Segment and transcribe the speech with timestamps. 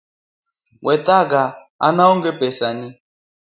[0.85, 1.43] We thaga
[1.87, 2.89] an aonge pesa sani